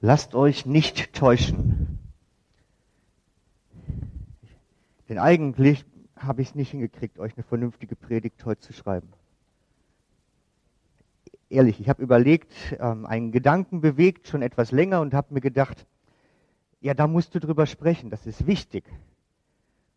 Lasst 0.00 0.34
euch 0.34 0.64
nicht 0.64 1.12
täuschen. 1.12 1.98
Denn 5.08 5.18
eigentlich 5.18 5.84
habe 6.16 6.42
ich 6.42 6.48
es 6.48 6.54
nicht 6.54 6.70
hingekriegt, 6.70 7.18
euch 7.18 7.34
eine 7.36 7.42
vernünftige 7.42 7.96
Predigt 7.96 8.44
heute 8.44 8.60
zu 8.60 8.72
schreiben. 8.72 9.08
Ehrlich, 11.50 11.80
ich 11.80 11.88
habe 11.88 12.02
überlegt, 12.02 12.52
ähm, 12.78 13.06
einen 13.06 13.32
Gedanken 13.32 13.80
bewegt, 13.80 14.28
schon 14.28 14.42
etwas 14.42 14.70
länger 14.70 15.00
und 15.00 15.14
habe 15.14 15.34
mir 15.34 15.40
gedacht, 15.40 15.86
ja, 16.80 16.94
da 16.94 17.06
musst 17.08 17.34
du 17.34 17.40
drüber 17.40 17.66
sprechen, 17.66 18.10
das 18.10 18.26
ist 18.26 18.46
wichtig. 18.46 18.84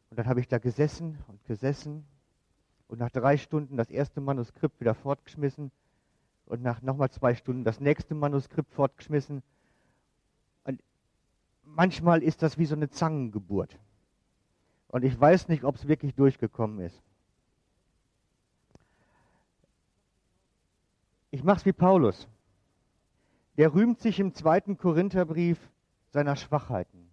Und 0.10 0.18
dann 0.18 0.28
habe 0.28 0.40
ich 0.40 0.48
da 0.48 0.58
gesessen 0.58 1.20
und 1.28 1.46
gesessen 1.46 2.06
und 2.88 3.00
nach 3.00 3.12
drei 3.12 3.38
Stunden 3.38 3.78
das 3.78 3.90
erste 3.90 4.20
Manuskript 4.20 4.80
wieder 4.80 4.96
fortgeschmissen 4.96 5.72
und 6.46 6.64
nach 6.64 6.82
nochmal 6.82 7.12
zwei 7.12 7.36
Stunden 7.36 7.64
das 7.64 7.80
nächste 7.80 8.16
Manuskript 8.16 8.74
fortgeschmissen. 8.74 9.44
Manchmal 11.76 12.22
ist 12.22 12.42
das 12.42 12.58
wie 12.58 12.66
so 12.66 12.76
eine 12.76 12.90
Zangengeburt. 12.90 13.80
Und 14.90 15.04
ich 15.04 15.20
weiß 15.20 15.48
nicht, 15.48 15.64
ob 15.64 15.76
es 15.76 15.88
wirklich 15.88 16.14
durchgekommen 16.16 16.80
ist. 16.80 17.02
Ich 21.30 21.44
mache 21.44 21.60
es 21.60 21.66
wie 21.66 21.72
Paulus. 21.72 22.28
Der 23.58 23.74
rühmt 23.74 24.00
sich 24.00 24.20
im 24.20 24.34
zweiten 24.34 24.78
Korintherbrief 24.78 25.72
seiner 26.10 26.36
Schwachheiten 26.36 27.10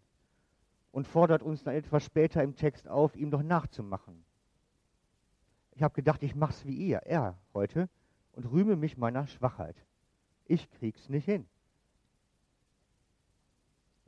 und 0.90 1.06
fordert 1.06 1.42
uns 1.42 1.62
dann 1.62 1.74
etwas 1.74 2.04
später 2.04 2.42
im 2.42 2.56
Text 2.56 2.88
auf, 2.88 3.14
ihm 3.14 3.30
doch 3.30 3.42
nachzumachen. 3.42 4.24
Ich 5.72 5.84
habe 5.84 5.94
gedacht, 5.94 6.24
ich 6.24 6.34
mache 6.34 6.50
es 6.50 6.66
wie 6.66 6.74
ihr, 6.74 6.98
er 6.98 7.38
heute, 7.54 7.88
und 8.32 8.50
rühme 8.50 8.74
mich 8.74 8.96
meiner 8.96 9.28
Schwachheit. 9.28 9.76
Ich 10.46 10.68
krieg's 10.72 11.08
nicht 11.08 11.26
hin. 11.26 11.46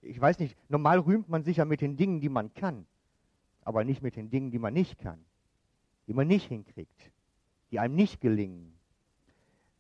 Ich 0.03 0.21
weiß 0.21 0.39
nicht, 0.39 0.57
normal 0.71 1.01
rühmt 1.01 1.29
man 1.29 1.43
sich 1.43 1.59
ja 1.59 1.65
mit 1.65 1.81
den 1.81 1.97
Dingen, 1.97 2.21
die 2.21 2.29
man 2.29 2.53
kann, 2.55 2.87
aber 3.63 3.85
nicht 3.85 4.03
mit 4.03 4.17
den 4.17 4.31
Dingen, 4.31 4.51
die 4.51 4.59
man 4.59 4.73
nicht 4.73 4.99
kann, 4.99 5.25
die 6.07 6.15
man 6.15 6.27
nicht 6.27 6.49
hinkriegt, 6.49 7.13
die 7.71 7.79
einem 7.79 7.95
nicht 7.95 8.21
gelingen. 8.21 8.73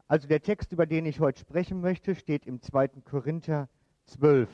Also 0.06 0.28
der 0.28 0.42
Text, 0.42 0.72
über 0.72 0.86
den 0.86 1.06
ich 1.06 1.20
heute 1.20 1.40
sprechen 1.40 1.80
möchte, 1.80 2.14
steht 2.14 2.44
im 2.44 2.60
2. 2.60 2.88
Korinther 3.04 3.68
12. 4.06 4.48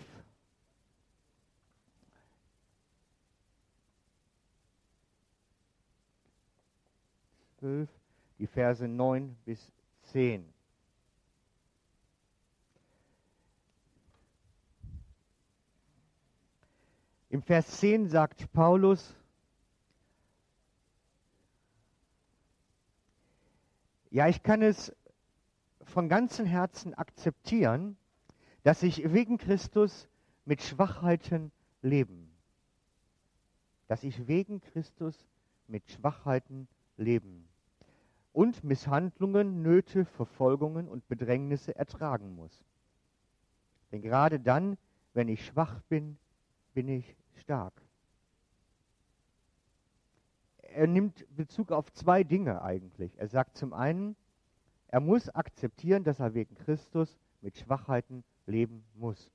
12, 7.59 7.89
die 8.39 8.47
Verse 8.47 8.87
9 8.87 9.35
bis 9.45 9.73
10. 10.03 10.56
Im 17.37 17.43
Vers 17.43 17.81
10 17.81 18.09
sagt 18.09 18.51
Paulus, 18.55 19.15
ja, 24.09 24.27
ich 24.27 24.43
kann 24.43 24.63
es 24.63 24.91
von 25.83 26.09
ganzem 26.09 26.47
Herzen 26.47 26.95
akzeptieren, 26.95 27.99
dass 28.63 28.83
ich 28.83 29.13
wegen 29.13 29.37
Christus 29.37 30.09
mit 30.47 30.63
Schwachheiten 30.63 31.53
leben. 31.83 32.35
Dass 33.87 34.03
ich 34.03 34.27
wegen 34.27 34.63
Christus 34.63 35.29
mit 35.69 35.91
Schwachheiten 35.91 36.69
leben 36.97 37.47
und 38.33 38.65
Misshandlungen, 38.65 39.61
Nöte, 39.61 40.07
Verfolgungen 40.07 40.89
und 40.89 41.07
Bedrängnisse 41.07 41.77
ertragen 41.77 42.35
muss. 42.35 42.65
Denn 43.93 44.01
gerade 44.01 44.41
dann, 44.41 44.79
wenn 45.13 45.29
ich 45.29 45.45
schwach 45.45 45.83
bin, 45.91 46.17
bin 46.73 46.89
ich 46.89 47.15
stark. 47.37 47.83
Er 50.59 50.87
nimmt 50.87 51.25
Bezug 51.35 51.73
auf 51.73 51.93
zwei 51.93 52.23
Dinge 52.23 52.63
eigentlich. 52.63 53.19
Er 53.19 53.29
sagt 53.29 53.57
zum 53.57 53.73
einen, 53.73 54.17
er 54.89 55.01
muss 55.01 55.29
akzeptieren, 55.31 56.05
dass 56.05 56.21
er 56.21 56.35
wegen 56.35 56.55
Christus 56.55 57.19
mit 57.41 57.57
Schwachheiten 57.57 58.25
leben 58.47 58.85
muss. 58.95 59.33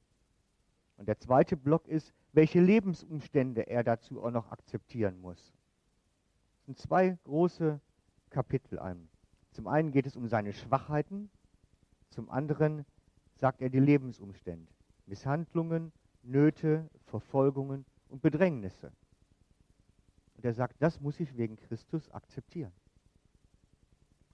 Und 0.97 1.07
der 1.07 1.19
zweite 1.19 1.57
Block 1.57 1.87
ist, 1.87 2.13
welche 2.31 2.61
Lebensumstände 2.61 3.67
er 3.67 3.83
dazu 3.83 4.23
auch 4.23 4.31
noch 4.31 4.51
akzeptieren 4.51 5.19
muss. 5.19 5.53
Das 6.57 6.65
sind 6.65 6.77
zwei 6.77 7.17
große 7.23 7.81
Kapitel 8.29 8.79
ein. 8.79 9.09
Zum 9.51 9.67
einen 9.67 9.91
geht 9.91 10.05
es 10.05 10.15
um 10.15 10.27
seine 10.27 10.53
Schwachheiten, 10.53 11.29
zum 12.09 12.29
anderen 12.29 12.85
sagt 13.35 13.61
er 13.61 13.69
die 13.69 13.79
Lebensumstände, 13.79 14.71
Misshandlungen, 15.07 15.91
Nöte, 16.23 16.89
Verfolgungen 17.05 17.85
und 18.11 18.21
Bedrängnisse. 18.21 18.91
Und 20.35 20.45
er 20.45 20.53
sagt, 20.53 20.75
das 20.79 20.99
muss 20.99 21.19
ich 21.19 21.35
wegen 21.37 21.55
Christus 21.55 22.11
akzeptieren. 22.11 22.73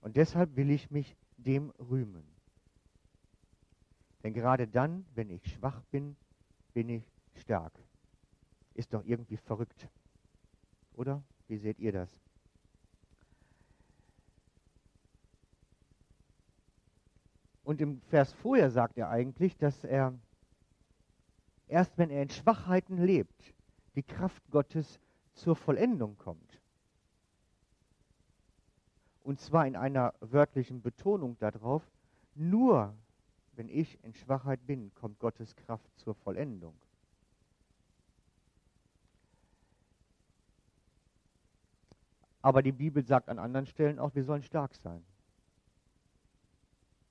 Und 0.00 0.16
deshalb 0.16 0.56
will 0.56 0.70
ich 0.70 0.90
mich 0.90 1.16
dem 1.36 1.70
rühmen. 1.78 2.24
Denn 4.22 4.34
gerade 4.34 4.66
dann, 4.66 5.06
wenn 5.14 5.30
ich 5.30 5.44
schwach 5.46 5.82
bin, 5.90 6.16
bin 6.74 6.88
ich 6.88 7.04
stark. 7.34 7.72
Ist 8.74 8.92
doch 8.92 9.04
irgendwie 9.04 9.36
verrückt. 9.36 9.88
Oder? 10.94 11.22
Wie 11.46 11.58
seht 11.58 11.78
ihr 11.78 11.92
das? 11.92 12.10
Und 17.62 17.80
im 17.80 18.00
Vers 18.02 18.32
vorher 18.32 18.70
sagt 18.70 18.96
er 18.96 19.10
eigentlich, 19.10 19.56
dass 19.56 19.84
er 19.84 20.18
erst 21.68 21.96
wenn 21.98 22.10
er 22.10 22.22
in 22.22 22.30
Schwachheiten 22.30 22.98
lebt, 22.98 23.54
die 23.98 24.04
Kraft 24.04 24.48
Gottes 24.52 25.00
zur 25.34 25.56
Vollendung 25.56 26.16
kommt. 26.18 26.60
Und 29.24 29.40
zwar 29.40 29.66
in 29.66 29.74
einer 29.74 30.14
wörtlichen 30.20 30.82
Betonung 30.82 31.36
darauf, 31.40 31.82
nur 32.36 32.94
wenn 33.56 33.68
ich 33.68 33.98
in 34.04 34.14
Schwachheit 34.14 34.64
bin, 34.68 34.94
kommt 34.94 35.18
Gottes 35.18 35.56
Kraft 35.56 35.90
zur 35.98 36.14
Vollendung. 36.14 36.74
Aber 42.40 42.62
die 42.62 42.70
Bibel 42.70 43.04
sagt 43.04 43.28
an 43.28 43.40
anderen 43.40 43.66
Stellen 43.66 43.98
auch, 43.98 44.14
wir 44.14 44.22
sollen 44.22 44.44
stark 44.44 44.76
sein. 44.76 45.04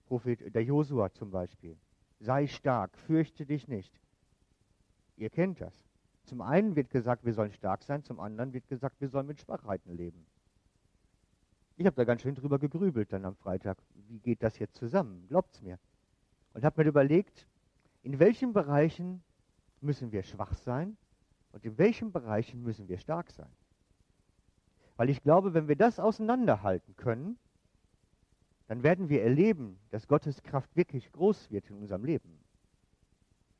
Prophet, 0.05 0.55
der 0.55 0.63
Josua 0.63 1.11
zum 1.11 1.31
Beispiel. 1.31 1.75
Sei 2.21 2.47
stark, 2.47 2.97
fürchte 2.97 3.45
dich 3.45 3.67
nicht. 3.67 3.91
Ihr 5.17 5.29
kennt 5.29 5.59
das. 5.59 5.86
Zum 6.27 6.41
einen 6.41 6.75
wird 6.75 6.89
gesagt, 6.89 7.23
wir 7.23 7.33
sollen 7.33 7.53
stark 7.53 7.83
sein, 7.83 8.03
zum 8.03 8.19
anderen 8.19 8.51
wird 8.51 8.67
gesagt, 8.67 8.99
wir 8.99 9.07
sollen 9.07 9.27
mit 9.27 9.39
Schwachheiten 9.39 9.95
leben. 9.95 10.25
Ich 11.77 11.85
habe 11.85 11.95
da 11.95 12.03
ganz 12.03 12.21
schön 12.21 12.35
drüber 12.35 12.59
gegrübelt 12.59 13.13
dann 13.13 13.23
am 13.23 13.37
Freitag. 13.37 13.77
Wie 14.09 14.19
geht 14.19 14.43
das 14.43 14.59
jetzt 14.59 14.75
zusammen? 14.75 15.25
Glaubt's 15.29 15.61
mir. 15.61 15.79
Und 16.53 16.65
habe 16.65 16.83
mir 16.83 16.89
überlegt, 16.89 17.47
in 18.03 18.19
welchen 18.19 18.51
Bereichen 18.51 19.23
müssen 19.79 20.11
wir 20.11 20.21
schwach 20.23 20.53
sein 20.53 20.97
und 21.53 21.63
in 21.63 21.77
welchen 21.77 22.11
Bereichen 22.11 22.61
müssen 22.61 22.89
wir 22.89 22.97
stark 22.97 23.31
sein. 23.31 23.51
Weil 24.97 25.09
ich 25.09 25.23
glaube, 25.23 25.53
wenn 25.53 25.69
wir 25.69 25.77
das 25.77 25.97
auseinanderhalten 25.97 26.97
können, 26.97 27.37
dann 28.67 28.83
werden 28.83 29.07
wir 29.07 29.23
erleben, 29.23 29.79
dass 29.91 30.09
Gottes 30.09 30.43
Kraft 30.43 30.75
wirklich 30.75 31.09
groß 31.13 31.51
wird 31.51 31.69
in 31.69 31.77
unserem 31.77 32.03
Leben. 32.03 32.37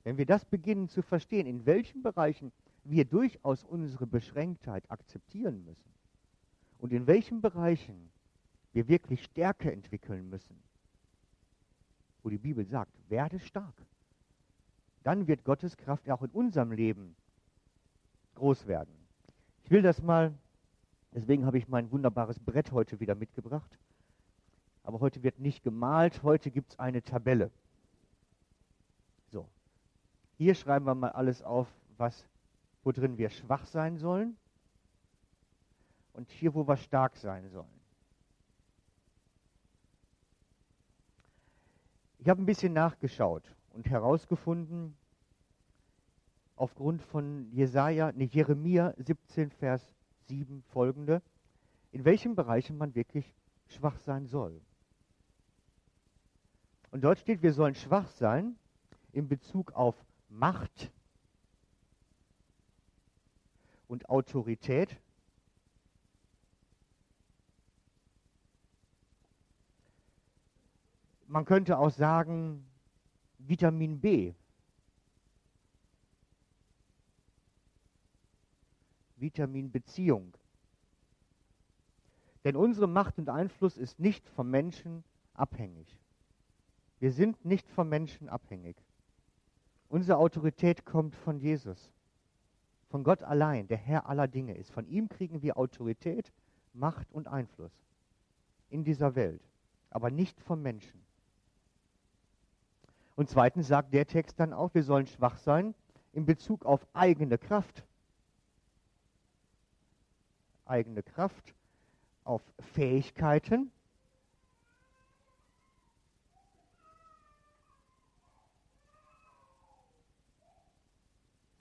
Wenn 0.08 0.18
wir 0.18 0.26
das 0.26 0.46
beginnen 0.46 0.88
zu 0.88 1.02
verstehen, 1.02 1.46
in 1.46 1.66
welchen 1.66 2.02
Bereichen 2.02 2.54
wir 2.86 3.04
durchaus 3.04 3.66
unsere 3.66 4.08
Beschränktheit 4.08 4.90
akzeptieren 4.90 5.66
müssen 5.66 5.92
und 6.78 6.94
in 6.94 7.08
welchen 7.08 7.42
Bereichen 7.42 8.10
wir 8.72 8.88
wirklich 8.88 9.22
Stärke 9.22 9.70
entwickeln 9.70 10.30
müssen, 10.30 10.64
wo 12.24 12.30
die 12.30 12.38
Bibel 12.38 12.66
sagt, 12.66 12.94
werde 13.10 13.38
stark, 13.42 13.86
dann 15.04 15.28
wird 15.28 15.44
Gottes 15.44 15.76
Kraft 15.76 16.10
auch 16.10 16.22
in 16.22 16.32
unserem 16.32 16.72
Leben 16.72 17.14
groß 18.36 18.66
werden. 18.66 18.96
Ich 19.66 19.72
will 19.72 19.82
das 19.82 20.02
mal, 20.02 20.34
deswegen 21.14 21.46
habe 21.46 21.58
ich 21.58 21.68
mein 21.68 21.92
wunderbares 21.92 22.40
Brett 22.40 22.72
heute 22.72 23.02
wieder 23.02 23.16
mitgebracht. 23.16 23.78
Aber 24.84 25.02
heute 25.02 25.22
wird 25.24 25.40
nicht 25.40 25.64
gemalt, 25.64 26.24
heute 26.24 26.50
gibt 26.50 26.72
es 26.72 26.80
eine 26.80 27.04
Tabelle. 27.04 27.52
Hier 30.38 30.54
schreiben 30.54 30.86
wir 30.86 30.94
mal 30.94 31.12
alles 31.12 31.42
auf, 31.42 31.68
was, 31.98 32.28
worin 32.84 33.18
wir 33.18 33.30
schwach 33.30 33.66
sein 33.66 33.98
sollen 33.98 34.38
und 36.14 36.30
hier, 36.30 36.54
wo 36.54 36.68
wir 36.68 36.78
stark 36.78 37.16
sein 37.18 37.50
sollen. 37.50 37.82
Ich 42.20 42.30
habe 42.30 42.42
ein 42.42 42.46
bisschen 42.46 42.74
nachgeschaut 42.74 43.44
und 43.74 43.90
herausgefunden, 43.90 44.96
aufgrund 46.56 47.02
von 47.02 47.52
Jesaja, 47.52 48.12
nee, 48.12 48.26
Jeremia 48.26 48.94
17, 48.98 49.52
Vers 49.52 49.96
7 50.28 50.62
folgende, 50.64 51.22
in 51.92 52.06
welchen 52.06 52.36
Bereichen 52.36 52.78
man 52.78 52.94
wirklich 52.96 53.34
schwach 53.68 53.98
sein 54.00 54.28
soll. 54.28 54.62
Und 56.92 57.04
dort 57.04 57.20
steht, 57.20 57.42
wir 57.42 57.54
sollen 57.54 57.76
schwach 57.76 58.10
sein 58.10 58.56
in 59.14 59.28
Bezug 59.28 59.72
auf 59.74 59.96
Macht 60.30 60.92
und 63.88 64.10
Autorität. 64.10 64.98
Man 71.28 71.46
könnte 71.46 71.78
auch 71.78 71.92
sagen, 71.92 72.66
Vitamin 73.38 74.00
B. 74.00 74.34
Vitamin 79.18 79.72
Beziehung. 79.72 80.36
Denn 82.44 82.56
unsere 82.56 82.88
Macht 82.88 83.18
und 83.18 83.30
Einfluss 83.30 83.78
ist 83.78 84.00
nicht 84.00 84.28
vom 84.30 84.50
Menschen 84.50 85.04
abhängig. 85.34 85.98
Wir 87.00 87.12
sind 87.12 87.44
nicht 87.44 87.70
vom 87.70 87.90
Menschen 87.90 88.30
abhängig. 88.30 88.78
Unsere 89.90 90.18
Autorität 90.18 90.86
kommt 90.86 91.16
von 91.16 91.40
Jesus, 91.40 91.92
von 92.90 93.04
Gott 93.04 93.24
allein, 93.24 93.68
der 93.68 93.78
Herr 93.78 94.08
aller 94.10 94.28
Dinge 94.28 94.56
ist. 94.56 94.72
Von 94.72 94.88
ihm 94.88 95.08
kriegen 95.08 95.42
wir 95.42 95.58
Autorität, 95.58 96.32
Macht 96.74 97.12
und 97.12 97.28
Einfluss 97.28 97.72
in 98.70 98.84
dieser 98.84 99.16
Welt, 99.16 99.42
aber 99.90 100.12
nicht 100.12 100.40
vom 100.42 100.62
Menschen. 100.62 101.02
Und 103.16 103.30
zweitens 103.30 103.68
sagt 103.68 103.94
der 103.94 104.06
Text 104.06 104.40
dann 104.40 104.54
auch, 104.54 104.74
wir 104.74 104.84
sollen 104.84 105.08
schwach 105.08 105.38
sein 105.38 105.74
in 106.14 106.26
Bezug 106.26 106.66
auf 106.66 106.86
eigene 106.94 107.38
Kraft. 107.38 107.84
Eigene 110.66 111.02
Kraft, 111.02 111.56
auf 112.24 112.42
Fähigkeiten. 112.74 113.72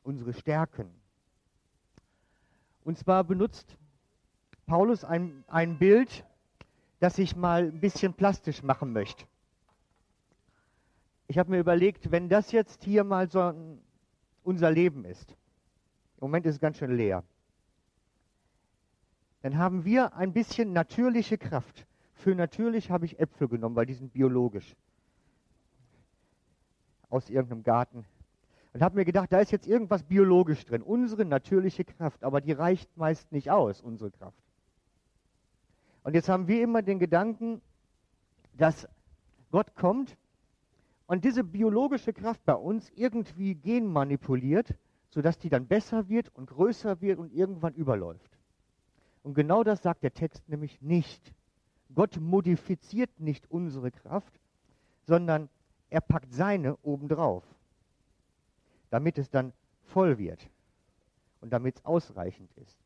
Unsere 0.07 0.33
Stärken. 0.35 0.89
Und 2.85 2.97
zwar 2.97 3.25
benutzt 3.25 3.77
Paulus 4.65 5.03
ein, 5.03 5.43
ein 5.49 5.79
Bild, 5.79 6.25
das 7.01 7.19
ich 7.19 7.35
mal 7.35 7.65
ein 7.65 7.81
bisschen 7.81 8.15
plastisch 8.15 8.63
machen 8.63 8.93
möchte. 8.93 9.25
Ich 11.27 11.39
habe 11.39 11.51
mir 11.51 11.59
überlegt, 11.59 12.13
wenn 12.13 12.29
das 12.29 12.53
jetzt 12.53 12.85
hier 12.85 13.03
mal 13.03 13.29
so 13.29 13.53
unser 14.45 14.71
Leben 14.71 15.05
ist, 15.05 15.33
im 15.33 16.29
Moment 16.29 16.47
ist 16.47 16.55
es 16.55 16.61
ganz 16.61 16.79
schön 16.79 16.97
leer, 16.97 17.25
dann 19.43 19.59
haben 19.59 19.85
wir 19.85 20.15
ein 20.15 20.33
bisschen 20.33 20.73
natürliche 20.73 21.37
Kraft. 21.37 21.85
Für 22.15 22.37
natürlich 22.37 22.93
habe 22.93 23.07
ich 23.07 23.19
Äpfel 23.19 23.49
genommen, 23.49 23.75
weil 23.75 23.87
die 23.87 23.95
sind 23.95 24.13
biologisch. 24.13 24.77
Aus 27.11 27.29
irgendeinem 27.29 27.65
Garten. 27.65 28.05
Und 28.77 28.83
habe 28.83 28.97
mir 28.97 29.07
gedacht, 29.07 29.33
da 29.33 29.39
ist 29.39 29.53
jetzt 29.53 29.67
irgendwas 29.67 30.03
biologisch 30.03 30.63
drin. 30.67 30.83
Unsere 30.83 31.25
natürliche 31.25 31.83
Kraft, 31.83 32.23
aber 32.23 32.43
die 32.43 32.53
reicht 32.53 32.95
meist 32.95 33.33
nicht 33.33 33.51
aus, 33.51 33.81
unsere 33.81 34.11
Kraft. 34.11 34.37
Und 36.03 36.13
jetzt 36.13 36.29
haben 36.29 36.47
wir 36.47 36.63
immer 36.63 36.83
den 36.83 36.99
Gedanken, 36.99 37.63
dass 38.53 38.87
Gott 39.51 39.75
kommt 39.77 40.19
und 41.07 41.25
diese 41.25 41.43
biologische 41.43 42.13
Kraft 42.13 42.45
bei 42.45 42.53
uns 42.53 42.93
irgendwie 42.95 43.55
genmanipuliert, 43.55 44.75
sodass 45.09 45.39
die 45.39 45.49
dann 45.49 45.67
besser 45.67 46.11
wird 46.11 46.29
und 46.35 46.51
größer 46.51 47.01
wird 47.01 47.19
und 47.19 47.33
irgendwann 47.33 47.73
überläuft. 47.73 48.37
Und 49.23 49.33
genau 49.33 49.65
das 49.65 49.83
sagt 49.83 50.03
der 50.03 50.13
Text 50.13 50.47
nämlich 50.51 50.83
nicht. 50.83 51.33
Gott 51.95 52.21
modifiziert 52.21 53.21
nicht 53.21 53.51
unsere 53.51 53.91
Kraft, 53.91 54.39
sondern 55.07 55.49
er 55.89 56.03
packt 56.03 56.35
seine 56.35 56.77
obendrauf, 56.83 57.43
damit 58.91 59.19
es 59.19 59.31
dann 59.31 59.53
voll 59.85 60.19
wird 60.19 60.49
und 61.41 61.53
damit 61.53 61.77
es 61.77 61.85
ausreichend 61.85 62.51
ist. 62.57 62.79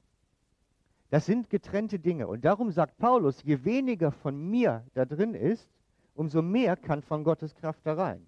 Das 1.10 1.26
sind 1.26 1.50
getrennte 1.50 1.98
Dinge. 1.98 2.28
Und 2.28 2.44
darum 2.44 2.70
sagt 2.70 2.96
Paulus, 2.98 3.42
je 3.42 3.64
weniger 3.64 4.12
von 4.12 4.50
mir 4.50 4.84
da 4.94 5.04
drin 5.04 5.34
ist, 5.34 5.68
umso 6.14 6.40
mehr 6.40 6.76
kann 6.76 7.02
von 7.02 7.24
Gottes 7.24 7.54
Kraft 7.54 7.80
da 7.84 7.94
rein. 7.94 8.26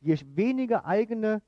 Je 0.00 0.16
weniger 0.34 0.86
eigene 0.86 1.42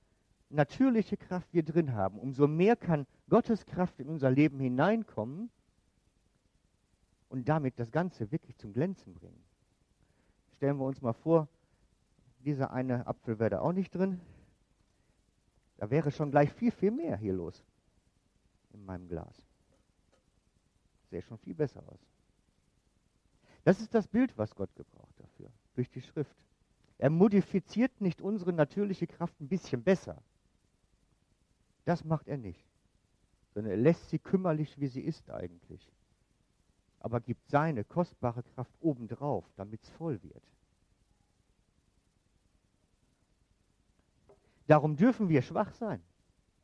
natürliche 0.51 1.17
Kraft 1.17 1.49
wir 1.53 1.63
drin 1.63 1.95
haben, 1.95 2.19
umso 2.19 2.47
mehr 2.49 2.77
kann 2.77 3.07
Gottes 3.29 3.65
Kraft 3.65 3.99
in 4.01 4.09
unser 4.09 4.31
Leben 4.31 4.59
hineinkommen 4.59 5.51
und 7.29 7.49
damit 7.49 7.79
das 7.79 7.93
Ganze 7.93 8.31
wirklich 8.33 8.57
zum 8.59 8.73
Glänzen 8.73 9.15
bringen. 9.15 9.43
Stellen 10.57 10.79
wir 10.79 10.85
uns 10.85 11.01
mal 11.01 11.13
vor, 11.13 11.49
dieser 12.45 12.71
eine 12.73 13.07
Apfel 13.07 13.39
wäre 13.39 13.51
da 13.51 13.61
auch 13.61 13.73
nicht 13.73 13.95
drin. 13.95 14.21
Da 15.77 15.91
wäre 15.91 16.11
schon 16.11 16.31
gleich 16.31 16.53
viel, 16.53 16.71
viel 16.71 16.91
mehr 16.91 17.17
hier 17.17 17.33
los 17.33 17.65
in 18.73 18.85
meinem 18.85 19.09
Glas. 19.09 19.47
Sähe 21.11 21.23
schon 21.23 21.39
viel 21.39 21.55
besser 21.55 21.83
aus. 21.87 22.01
Das 23.65 23.81
ist 23.81 23.95
das 23.95 24.07
Bild, 24.07 24.37
was 24.39 24.55
Gott 24.55 24.75
gebraucht 24.75 25.15
dafür, 25.19 25.51
durch 25.75 25.91
die 25.91 26.03
Schrift. 26.03 26.37
Er 26.99 27.11
modifiziert 27.11 28.01
nicht 28.01 28.21
unsere 28.21 28.53
natürliche 28.53 29.07
Kraft 29.07 29.39
ein 29.41 29.49
bisschen 29.49 29.83
besser. 29.83 30.23
Das 31.85 32.05
macht 32.05 32.29
er 32.29 32.37
nicht. 32.37 32.65
Sondern 33.55 33.73
er 33.73 33.79
lässt 33.79 34.09
sie 34.11 34.19
kümmerlich, 34.19 34.79
wie 34.79 34.87
sie 34.87 35.01
ist 35.01 35.31
eigentlich. 35.31 35.91
Aber 37.01 37.21
gibt 37.21 37.49
seine 37.49 37.85
kostbare 37.85 38.43
Kraft 38.43 38.73
obendrauf, 38.81 39.45
damit 39.57 39.83
es 39.83 39.91
voll 39.91 40.23
wird. 40.23 40.43
Darum 44.71 44.95
dürfen 44.95 45.29
wir 45.29 45.43
schwach 45.43 45.73
sein. 45.73 46.01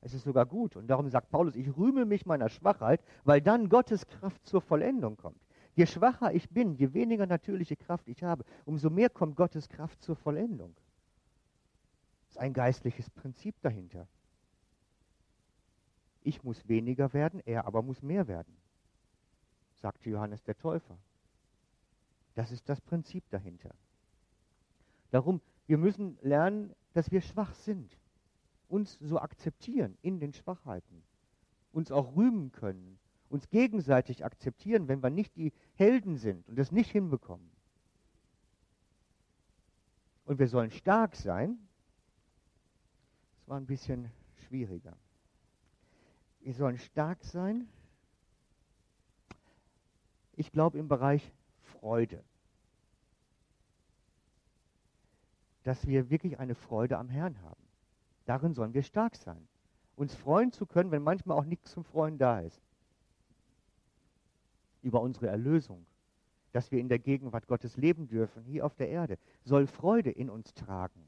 Es 0.01 0.15
ist 0.15 0.23
sogar 0.23 0.47
gut. 0.47 0.77
Und 0.77 0.87
darum 0.87 1.09
sagt 1.09 1.29
Paulus, 1.29 1.57
ich 1.57 1.77
rühme 1.77 2.05
mich 2.05 2.25
meiner 2.25 2.49
Schwachheit, 2.49 3.03
weil 3.25 3.41
dann 3.41 3.69
Gottes 3.69 4.07
Kraft 4.07 4.47
zur 4.47 4.61
Vollendung 4.61 5.17
kommt. 5.17 5.41
Je 5.75 5.87
schwacher 5.87 6.33
ich 6.33 6.49
bin, 6.49 6.77
je 6.77 6.95
weniger 6.95 7.27
natürliche 7.27 7.75
Kraft 7.75 8.07
ich 8.07 8.23
habe, 8.23 8.45
umso 8.65 8.91
mehr 8.91 9.11
kommt 9.11 9.35
Gottes 9.35 9.69
Kraft 9.69 10.01
zur 10.05 10.15
Vollendung. 10.15 10.73
Das 12.27 12.37
ist 12.37 12.39
ein 12.39 12.53
geistliches 12.53 13.11
Prinzip 13.11 13.61
dahinter. 13.61 14.07
Ich 16.23 16.45
muss 16.45 16.69
weniger 16.69 17.13
werden, 17.13 17.43
er 17.45 17.67
aber 17.67 17.83
muss 17.83 18.03
mehr 18.03 18.29
werden, 18.29 18.57
sagte 19.75 20.11
Johannes 20.11 20.45
der 20.45 20.57
Täufer. 20.57 20.97
Das 22.37 22.53
ist 22.53 22.69
das 22.69 22.81
Prinzip 22.81 23.29
dahinter. 23.31 23.75
Darum, 25.11 25.41
wir 25.67 25.79
müssen 25.79 26.19
lernen, 26.23 26.75
dass 26.93 27.11
wir 27.11 27.21
schwach 27.21 27.55
sind, 27.55 27.99
uns 28.69 28.99
so 29.01 29.19
akzeptieren 29.19 29.97
in 30.03 30.19
den 30.19 30.33
Schwachheiten, 30.33 31.03
uns 31.73 31.91
auch 31.91 32.17
rühmen 32.17 32.53
können, 32.53 32.99
uns 33.29 33.49
gegenseitig 33.51 34.25
akzeptieren, 34.25 34.89
wenn 34.89 35.03
wir 35.03 35.11
nicht 35.11 35.37
die 35.37 35.53
Helden 35.75 36.17
sind 36.17 36.49
und 36.49 36.59
es 36.59 36.73
nicht 36.73 36.91
hinbekommen. 36.91 37.51
Und 40.25 40.39
wir 40.39 40.49
sollen 40.49 40.71
stark 40.71 41.15
sein. 41.15 41.59
Das 43.37 43.49
war 43.49 43.57
ein 43.57 43.67
bisschen 43.67 44.11
schwieriger. 44.47 44.97
Wir 46.41 46.55
sollen 46.55 46.79
stark 46.79 47.23
sein. 47.25 47.69
Ich 50.35 50.53
glaube 50.53 50.79
im 50.79 50.89
Bereich 50.89 51.33
Freude. 51.61 52.23
Dass 55.67 55.85
wir 55.89 56.11
wirklich 56.11 56.39
eine 56.39 56.55
Freude 56.55 56.97
am 56.97 57.09
Herrn 57.09 57.43
haben. 57.43 57.63
Darin 58.25 58.55
sollen 58.55 58.73
wir 58.73 58.85
stark 58.85 59.17
sein. 59.17 59.49
Uns 59.97 60.15
freuen 60.15 60.53
zu 60.53 60.65
können, 60.65 60.93
wenn 60.93 61.03
manchmal 61.03 61.37
auch 61.37 61.45
nichts 61.45 61.73
zum 61.73 61.83
Freuen 61.83 62.19
da 62.19 62.39
ist 62.39 62.63
über 64.87 65.01
unsere 65.01 65.27
Erlösung, 65.27 65.85
dass 66.53 66.71
wir 66.71 66.79
in 66.79 66.89
der 66.89 67.01
Gegenwart 67.01 67.49
Gottes 67.49 67.77
leben 67.77 68.07
dürfen, 68.07 68.45
hier 68.45 68.65
auf 68.65 68.77
der 68.77 68.89
Erde, 68.89 69.19
soll 69.43 69.67
Freude 69.67 70.13
in 70.13 70.31
uns 70.31 70.55
tragen. 70.55 71.03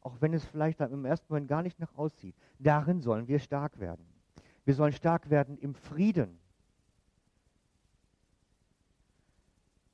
Auch 0.00 0.16
wenn 0.20 0.32
es 0.32 0.46
vielleicht 0.46 0.80
im 0.80 1.04
ersten 1.04 1.30
Moment 1.30 1.48
gar 1.48 1.62
nicht 1.62 1.78
nach 1.78 1.94
aussieht. 1.98 2.34
Darin 2.58 3.02
sollen 3.02 3.28
wir 3.28 3.38
stark 3.38 3.78
werden. 3.78 4.06
Wir 4.64 4.72
sollen 4.72 4.94
stark 4.94 5.28
werden 5.28 5.58
im 5.58 5.74
Frieden. 5.74 6.39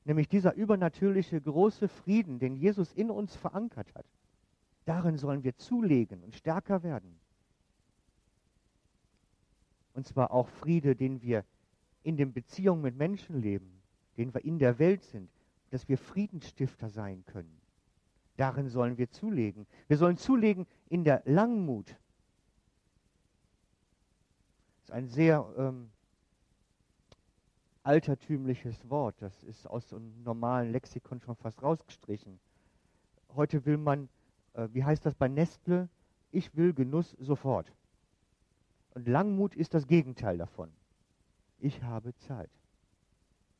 Nämlich 0.07 0.29
dieser 0.29 0.55
übernatürliche 0.55 1.41
große 1.41 1.89
Frieden, 1.89 2.39
den 2.39 2.55
Jesus 2.55 2.93
in 2.93 3.11
uns 3.11 3.35
verankert 3.35 3.93
hat. 3.97 4.07
Darin 4.85 5.19
sollen 5.19 5.43
wir 5.43 5.57
zulegen 5.57 6.23
und 6.23 6.37
stärker 6.37 6.85
werden. 6.85 7.19
Und 9.95 10.07
zwar 10.07 10.31
auch 10.31 10.49
Friede, 10.49 10.95
den 10.95 11.23
wir 11.23 11.45
in 12.05 12.17
den 12.17 12.33
Beziehungen 12.33 12.83
mit 12.83 12.97
Menschen 12.97 13.43
leben, 13.43 13.83
denen 14.17 14.33
wir 14.33 14.45
in 14.45 14.61
der 14.61 14.79
Welt 14.79 15.03
sind, 15.03 15.29
dass 15.71 15.89
wir 15.89 15.99
Friedensstifter 15.99 16.89
sein 16.89 17.25
können. 17.27 17.61
Darin 18.37 18.69
sollen 18.69 18.99
wir 18.99 19.11
zulegen. 19.11 19.67
Wir 19.89 19.97
sollen 19.97 20.19
zulegen 20.19 20.69
in 20.89 21.03
der 21.03 21.23
Langmut. 21.25 21.97
Das 24.77 24.85
ist 24.85 24.91
ein 24.93 25.09
sehr 25.09 25.53
ähm, 25.59 25.91
altertümliches 27.87 28.91
Wort. 28.91 29.15
Das 29.21 29.45
ist 29.45 29.67
aus 29.67 29.95
einem 29.95 30.23
normalen 30.25 30.73
Lexikon 30.73 31.21
schon 31.21 31.37
fast 31.37 31.63
rausgestrichen. 31.63 32.41
heute 33.35 33.65
will 33.65 33.77
man, 33.77 34.09
äh, 34.55 34.69
wie 34.73 34.83
heißt 34.83 35.07
das 35.07 35.15
bei 35.15 35.29
Nestle? 35.29 35.89
Ich 36.33 36.57
will 36.57 36.75
Genuss 36.75 37.13
sofort. 37.21 37.73
Und 38.95 39.07
Langmut 39.07 39.55
ist 39.55 39.73
das 39.75 39.87
Gegenteil 39.87 40.37
davon. 40.37 40.73
Ich 41.59 41.83
habe 41.83 42.15
Zeit. 42.17 42.51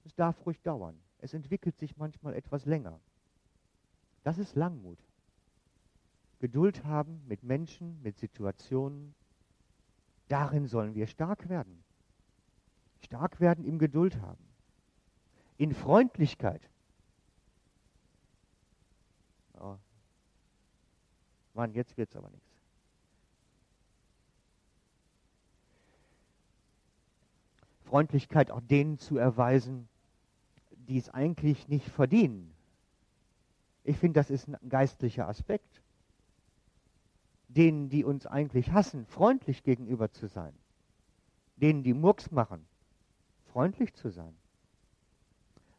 Es 0.05 0.15
darf 0.15 0.45
ruhig 0.45 0.61
dauern. 0.63 0.99
Es 1.19 1.33
entwickelt 1.33 1.79
sich 1.79 1.97
manchmal 1.97 2.35
etwas 2.35 2.67
länger. 2.67 2.99
Das 4.25 4.39
ist 4.39 4.57
Langmut. 4.57 4.99
Geduld 6.41 6.85
haben 6.85 7.23
mit 7.29 7.45
Menschen, 7.45 8.03
mit 8.03 8.19
Situationen. 8.19 9.15
Darin 10.29 10.67
sollen 10.67 10.95
wir 10.95 11.07
stark 11.07 11.49
werden. 11.49 11.86
Stark 13.03 13.41
werden 13.41 13.65
im 13.65 13.79
Geduld 13.79 14.21
haben. 14.21 14.45
In 15.59 15.75
Freundlichkeit. 15.75 16.61
Oh. 19.59 19.77
Mann, 21.55 21.73
jetzt 21.73 21.97
wird 21.97 22.11
es 22.11 22.17
aber 22.17 22.31
nichts. 22.31 22.47
Freundlichkeit 27.87 28.51
auch 28.51 28.61
denen 28.61 28.99
zu 28.99 29.17
erweisen, 29.17 29.89
die 30.73 30.99
es 30.99 31.09
eigentlich 31.09 31.69
nicht 31.69 31.89
verdienen. 31.89 32.53
Ich 33.85 33.97
finde, 33.97 34.19
das 34.21 34.31
ist 34.31 34.49
ein 34.49 34.57
geistlicher 34.69 35.29
Aspekt. 35.29 35.83
Denen, 37.49 37.89
die 37.89 38.05
uns 38.05 38.27
eigentlich 38.27 38.73
hassen, 38.73 39.07
freundlich 39.07 39.63
gegenüber 39.63 40.11
zu 40.11 40.27
sein. 40.27 40.53
Denen, 41.57 41.85
die 41.85 41.95
Murks 41.95 42.33
machen, 42.33 42.67
freundlich 43.57 43.95
zu 43.95 44.11
sein. 44.11 44.37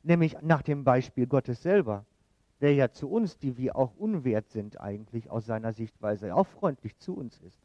Nämlich 0.01 0.35
nach 0.41 0.63
dem 0.63 0.83
Beispiel 0.83 1.27
Gottes 1.27 1.61
selber, 1.61 2.05
der 2.59 2.73
ja 2.73 2.89
zu 2.89 3.07
uns, 3.07 3.37
die 3.37 3.55
wir 3.55 3.75
auch 3.75 3.95
unwert 3.97 4.49
sind 4.49 4.81
eigentlich 4.81 5.29
aus 5.29 5.45
seiner 5.45 5.73
Sichtweise, 5.73 6.33
auch 6.33 6.47
freundlich 6.47 6.97
zu 6.97 7.15
uns 7.15 7.39
ist. 7.41 7.61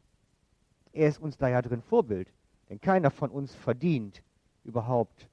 Er 0.91 1.07
ist 1.07 1.17
uns 1.17 1.37
da 1.37 1.47
ja 1.47 1.63
drin 1.63 1.81
Vorbild, 1.81 2.31
denn 2.69 2.79
keiner 2.79 3.09
von 3.09 3.31
uns 3.31 3.55
verdient 3.55 4.21
überhaupt 4.63 5.27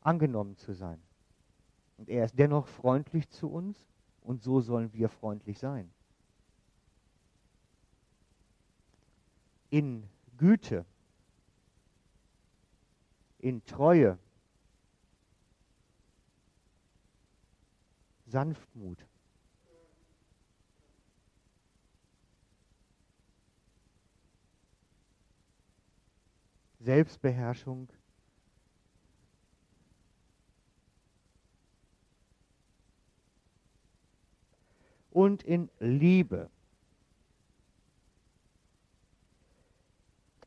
angenommen 0.00 0.56
zu 0.56 0.72
sein. 0.72 0.98
Und 1.98 2.08
er 2.08 2.24
ist 2.24 2.38
dennoch 2.38 2.68
freundlich 2.68 3.28
zu 3.28 3.50
uns 3.50 3.86
und 4.22 4.42
so 4.42 4.62
sollen 4.62 4.94
wir 4.94 5.10
freundlich 5.10 5.58
sein. 5.58 5.90
In 9.68 10.04
Güte, 10.38 10.86
in 13.40 13.64
Treue, 13.64 14.18
Sanftmut. 18.26 18.98
Selbstbeherrschung 26.82 27.88
und 35.10 35.42
in 35.42 35.68
Liebe. 35.78 36.48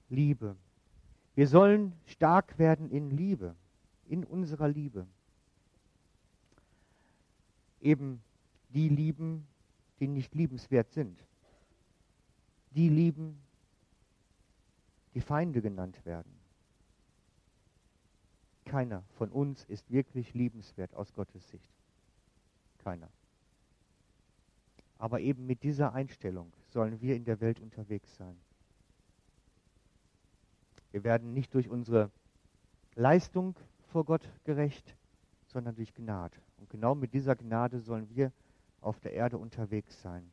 Liebe. 0.10 0.56
Wir 1.36 1.48
sollen 1.48 1.94
stark 2.06 2.60
werden 2.60 2.92
in 2.92 3.10
Liebe, 3.10 3.56
in 4.08 4.24
unserer 4.24 4.68
Liebe. 4.68 5.08
Eben 7.82 8.22
die 8.70 8.90
lieben, 8.90 9.48
die 10.00 10.08
nicht 10.08 10.36
liebenswert 10.36 10.92
sind. 10.92 11.20
Die 12.72 12.90
lieben, 12.90 13.40
die 15.14 15.22
Feinde 15.22 15.62
genannt 15.62 16.06
werden. 16.06 16.32
Keiner 18.66 19.04
von 19.18 19.30
uns 19.30 19.66
ist 19.66 19.92
wirklich 19.92 20.34
liebenswert 20.34 20.94
aus 20.96 21.14
Gottes 21.14 21.48
Sicht. 21.50 21.70
Keiner. 22.80 23.10
Aber 24.98 25.20
eben 25.20 25.46
mit 25.46 25.64
dieser 25.64 25.94
Einstellung 25.94 26.52
sollen 26.70 27.02
wir 27.02 27.16
in 27.16 27.26
der 27.26 27.42
Welt 27.42 27.60
unterwegs 27.60 28.16
sein. 28.16 28.38
Wir 30.94 31.04
werden 31.04 31.34
nicht 31.34 31.54
durch 31.56 31.70
unsere 31.70 32.12
Leistung 32.94 33.56
vor 33.88 34.06
Gott 34.06 34.30
gerecht, 34.44 34.96
sondern 35.48 35.76
durch 35.76 35.94
Gnade. 35.96 36.38
Und 36.58 36.70
genau 36.70 36.94
mit 36.94 37.16
dieser 37.16 37.36
Gnade 37.36 37.80
sollen 37.80 38.08
wir 38.10 38.32
auf 38.80 39.00
der 39.00 39.14
Erde 39.14 39.40
unterwegs 39.40 40.00
sein. 40.02 40.30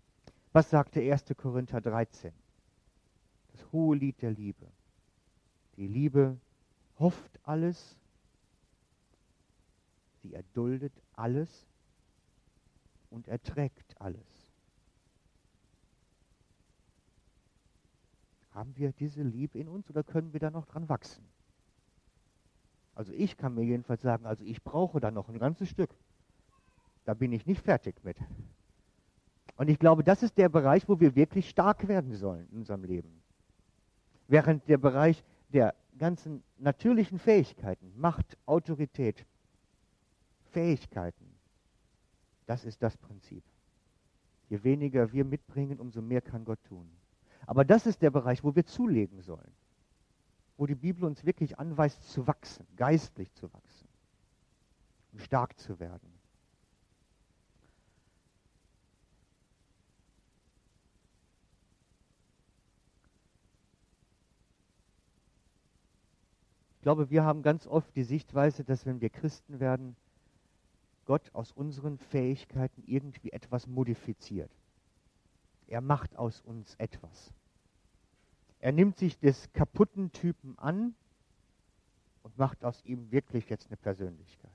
Was 0.52 0.68
sagte 0.68 1.00
1. 1.00 1.24
Korinther 1.34 1.80
13? 1.80 2.30
Das 3.52 3.72
hohe 3.72 3.96
Lied 3.96 4.20
der 4.20 4.32
Liebe. 4.32 4.66
Die 5.76 5.88
Liebe 5.88 6.36
hofft 6.98 7.40
alles, 7.42 7.96
sie 10.20 10.34
erduldet 10.34 10.92
alles 11.14 11.66
und 13.08 13.28
erträgt 13.28 13.98
alles. 13.98 14.39
Haben 18.60 18.76
wir 18.76 18.92
diese 18.92 19.22
Liebe 19.22 19.58
in 19.58 19.68
uns 19.68 19.88
oder 19.88 20.04
können 20.04 20.34
wir 20.34 20.38
da 20.38 20.50
noch 20.50 20.66
dran 20.66 20.86
wachsen? 20.90 21.24
Also 22.94 23.10
ich 23.14 23.38
kann 23.38 23.54
mir 23.54 23.64
jedenfalls 23.64 24.02
sagen, 24.02 24.26
also 24.26 24.44
ich 24.44 24.62
brauche 24.62 25.00
da 25.00 25.10
noch 25.10 25.30
ein 25.30 25.38
ganzes 25.38 25.70
Stück. 25.70 25.88
Da 27.06 27.14
bin 27.14 27.32
ich 27.32 27.46
nicht 27.46 27.62
fertig 27.62 28.04
mit. 28.04 28.18
Und 29.56 29.70
ich 29.70 29.78
glaube, 29.78 30.04
das 30.04 30.22
ist 30.22 30.36
der 30.36 30.50
Bereich, 30.50 30.86
wo 30.90 31.00
wir 31.00 31.16
wirklich 31.16 31.48
stark 31.48 31.88
werden 31.88 32.12
sollen 32.12 32.50
in 32.50 32.58
unserem 32.58 32.84
Leben. 32.84 33.22
Während 34.28 34.68
der 34.68 34.76
Bereich 34.76 35.24
der 35.48 35.74
ganzen 35.96 36.42
natürlichen 36.58 37.18
Fähigkeiten, 37.18 37.90
Macht, 37.96 38.36
Autorität, 38.44 39.24
Fähigkeiten, 40.50 41.34
das 42.44 42.66
ist 42.66 42.82
das 42.82 42.94
Prinzip. 42.98 43.42
Je 44.50 44.62
weniger 44.62 45.10
wir 45.14 45.24
mitbringen, 45.24 45.80
umso 45.80 46.02
mehr 46.02 46.20
kann 46.20 46.44
Gott 46.44 46.62
tun. 46.64 46.99
Aber 47.50 47.64
das 47.64 47.84
ist 47.84 48.00
der 48.00 48.12
Bereich, 48.12 48.44
wo 48.44 48.54
wir 48.54 48.64
zulegen 48.64 49.22
sollen. 49.22 49.52
Wo 50.56 50.66
die 50.66 50.76
Bibel 50.76 51.02
uns 51.02 51.24
wirklich 51.24 51.58
anweist 51.58 52.08
zu 52.08 52.28
wachsen, 52.28 52.64
geistlich 52.76 53.34
zu 53.34 53.52
wachsen 53.52 53.88
und 55.10 55.20
stark 55.20 55.58
zu 55.58 55.80
werden. 55.80 56.12
Ich 66.76 66.82
glaube, 66.82 67.10
wir 67.10 67.24
haben 67.24 67.42
ganz 67.42 67.66
oft 67.66 67.96
die 67.96 68.04
Sichtweise, 68.04 68.62
dass 68.62 68.86
wenn 68.86 69.00
wir 69.00 69.10
Christen 69.10 69.58
werden, 69.58 69.96
Gott 71.04 71.34
aus 71.34 71.50
unseren 71.50 71.98
Fähigkeiten 71.98 72.84
irgendwie 72.86 73.32
etwas 73.32 73.66
modifiziert. 73.66 74.52
Er 75.66 75.80
macht 75.80 76.14
aus 76.14 76.42
uns 76.42 76.76
etwas. 76.76 77.34
Er 78.60 78.72
nimmt 78.72 78.98
sich 78.98 79.18
des 79.18 79.50
kaputten 79.54 80.12
Typen 80.12 80.58
an 80.58 80.94
und 82.22 82.36
macht 82.36 82.62
aus 82.62 82.84
ihm 82.84 83.10
wirklich 83.10 83.48
jetzt 83.48 83.68
eine 83.68 83.78
Persönlichkeit. 83.78 84.50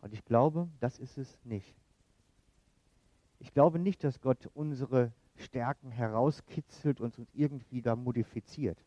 Und 0.00 0.12
ich 0.12 0.24
glaube, 0.24 0.68
das 0.80 0.98
ist 0.98 1.18
es 1.18 1.38
nicht. 1.44 1.74
Ich 3.38 3.52
glaube 3.52 3.78
nicht, 3.78 4.02
dass 4.02 4.20
Gott 4.20 4.50
unsere 4.54 5.12
Stärken 5.36 5.92
herauskitzelt 5.92 7.00
und 7.00 7.16
uns 7.18 7.30
irgendwie 7.32 7.80
da 7.80 7.94
modifiziert. 7.94 8.78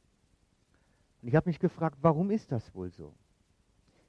Und 1.22 1.30
ich 1.30 1.36
habe 1.36 1.50
mich 1.50 1.60
gefragt, 1.60 1.98
warum 2.02 2.30
ist 2.30 2.52
das 2.52 2.76
wohl 2.76 2.92
so? 2.92 3.14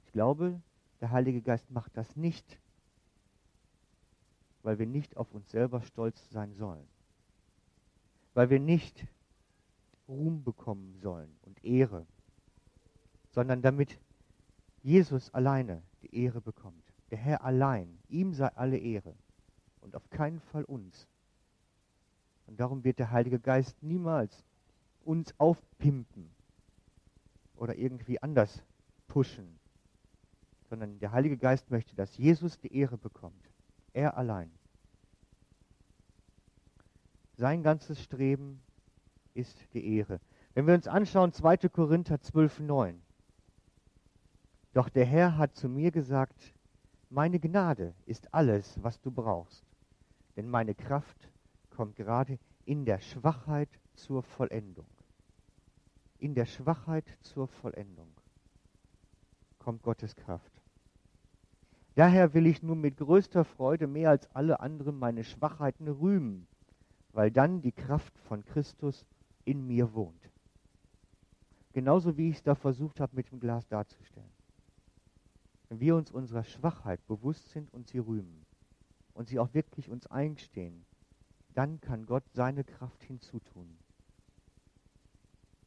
Ich 0.05 0.11
glaube, 0.11 0.61
der 0.99 1.11
Heilige 1.11 1.41
Geist 1.41 1.71
macht 1.71 1.95
das 1.95 2.15
nicht, 2.17 2.59
weil 4.61 4.77
wir 4.77 4.85
nicht 4.85 5.15
auf 5.15 5.33
uns 5.33 5.49
selber 5.51 5.81
stolz 5.81 6.29
sein 6.31 6.53
sollen 6.53 6.87
weil 8.35 8.49
wir 8.49 8.59
nicht 8.59 9.07
Ruhm 10.07 10.43
bekommen 10.43 10.99
sollen 10.99 11.35
und 11.41 11.63
Ehre, 11.63 12.05
sondern 13.31 13.63
damit 13.63 13.97
Jesus 14.83 15.33
alleine 15.33 15.81
die 16.03 16.15
Ehre 16.15 16.41
bekommt. 16.41 16.83
Der 17.09 17.17
Herr 17.17 17.43
allein, 17.43 17.97
ihm 18.07 18.33
sei 18.33 18.47
alle 18.49 18.77
Ehre 18.77 19.15
und 19.81 19.95
auf 19.95 20.09
keinen 20.09 20.39
Fall 20.39 20.63
uns. 20.65 21.07
Und 22.45 22.59
darum 22.59 22.83
wird 22.83 22.99
der 22.99 23.09
Heilige 23.09 23.39
Geist 23.39 23.81
niemals 23.81 24.43
uns 25.03 25.33
aufpimpen 25.39 26.29
oder 27.55 27.75
irgendwie 27.75 28.21
anders 28.21 28.61
pushen, 29.07 29.59
sondern 30.69 30.99
der 30.99 31.13
Heilige 31.13 31.37
Geist 31.37 31.71
möchte, 31.71 31.95
dass 31.95 32.17
Jesus 32.17 32.59
die 32.59 32.75
Ehre 32.75 32.97
bekommt. 32.97 33.49
Er 33.93 34.17
allein. 34.17 34.51
Sein 37.37 37.63
ganzes 37.63 38.01
Streben 38.01 38.61
ist 39.33 39.57
die 39.73 39.97
Ehre. 39.97 40.21
Wenn 40.53 40.67
wir 40.67 40.73
uns 40.73 40.87
anschauen, 40.87 41.33
2. 41.33 41.57
Korinther 41.69 42.21
12, 42.21 42.61
9. 42.61 43.01
Doch 44.73 44.87
der 44.87 45.05
Herr 45.05 45.37
hat 45.37 45.55
zu 45.55 45.67
mir 45.67 45.91
gesagt, 45.91 46.53
meine 47.09 47.39
Gnade 47.39 47.93
ist 48.05 48.33
alles, 48.33 48.81
was 48.81 49.01
du 49.01 49.11
brauchst. 49.11 49.65
Denn 50.37 50.49
meine 50.49 50.75
Kraft 50.75 51.29
kommt 51.69 51.97
gerade 51.97 52.39
in 52.65 52.85
der 52.85 52.99
Schwachheit 52.99 53.69
zur 53.93 54.23
Vollendung. 54.23 54.87
In 56.19 56.35
der 56.35 56.45
Schwachheit 56.45 57.05
zur 57.21 57.47
Vollendung 57.47 58.07
kommt 59.59 59.81
Gottes 59.83 60.15
Kraft. 60.15 60.51
Daher 61.95 62.33
will 62.33 62.45
ich 62.47 62.63
nun 62.63 62.79
mit 62.79 62.97
größter 62.97 63.43
Freude 63.43 63.87
mehr 63.87 64.09
als 64.09 64.33
alle 64.33 64.59
anderen 64.61 64.97
meine 64.99 65.23
Schwachheiten 65.23 65.87
rühmen, 65.87 66.47
weil 67.15 67.31
dann 67.31 67.61
die 67.61 67.71
Kraft 67.71 68.19
von 68.19 68.43
Christus 68.43 69.05
in 69.45 69.65
mir 69.65 69.93
wohnt. 69.93 70.29
Genauso 71.71 72.17
wie 72.17 72.29
ich 72.29 72.35
es 72.35 72.43
da 72.43 72.55
versucht 72.55 72.99
habe, 72.99 73.15
mit 73.15 73.31
dem 73.31 73.39
Glas 73.39 73.65
darzustellen. 73.67 74.29
Wenn 75.69 75.79
wir 75.79 75.95
uns 75.95 76.11
unserer 76.11 76.43
Schwachheit 76.43 77.05
bewusst 77.07 77.49
sind 77.51 77.73
und 77.73 77.87
sie 77.87 77.99
rühmen 77.99 78.45
und 79.13 79.29
sie 79.29 79.39
auch 79.39 79.53
wirklich 79.53 79.89
uns 79.89 80.07
eingestehen, 80.07 80.85
dann 81.53 81.79
kann 81.79 82.05
Gott 82.05 82.25
seine 82.33 82.65
Kraft 82.65 83.01
hinzutun. 83.03 83.77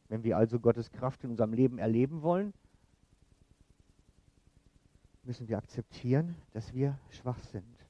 Wenn 0.08 0.24
wir 0.24 0.36
also 0.36 0.60
Gottes 0.60 0.92
Kraft 0.92 1.24
in 1.24 1.30
unserem 1.30 1.54
Leben 1.54 1.78
erleben 1.78 2.20
wollen, 2.20 2.52
müssen 5.24 5.48
wir 5.48 5.56
akzeptieren, 5.56 6.36
dass 6.52 6.74
wir 6.74 6.98
schwach 7.08 7.42
sind. 7.44 7.86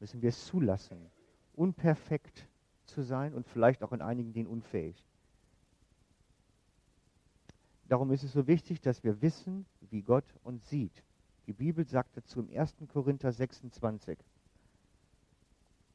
Müssen 0.00 0.22
wir 0.22 0.30
es 0.30 0.46
zulassen, 0.46 1.10
unperfekt 1.56 2.46
zu 2.84 3.02
sein 3.02 3.34
und 3.34 3.46
vielleicht 3.48 3.82
auch 3.82 3.92
in 3.92 4.02
einigen 4.02 4.32
Dingen 4.32 4.48
unfähig. 4.48 5.04
Darum 7.88 8.10
ist 8.12 8.22
es 8.24 8.32
so 8.32 8.46
wichtig, 8.46 8.80
dass 8.80 9.04
wir 9.04 9.22
wissen, 9.22 9.66
wie 9.90 10.02
Gott 10.02 10.24
uns 10.42 10.68
sieht. 10.68 11.02
Die 11.46 11.52
Bibel 11.52 11.86
sagt 11.86 12.16
dazu 12.16 12.40
im 12.40 12.50
1. 12.56 12.74
Korinther 12.92 13.32
26. 13.32 14.18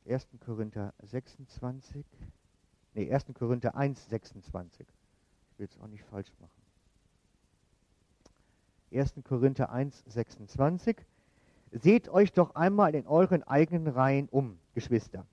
1. 0.07 0.27
Korinther 0.39 0.93
26. 1.03 2.05
Nee, 2.93 3.13
1. 3.13 3.25
Korinther 3.33 3.75
1, 3.75 4.09
26. 4.09 4.87
Ich 5.51 5.59
will 5.59 5.67
es 5.67 5.79
auch 5.79 5.87
nicht 5.87 6.03
falsch 6.05 6.31
machen. 6.39 6.51
1. 8.93 9.15
Korinther 9.23 9.71
1, 9.71 10.03
26. 10.07 10.97
Seht 11.71 12.09
euch 12.09 12.31
doch 12.33 12.55
einmal 12.55 12.95
in 12.95 13.07
euren 13.07 13.43
eigenen 13.43 13.87
Reihen 13.87 14.27
um, 14.29 14.57
Geschwister. 14.73 15.25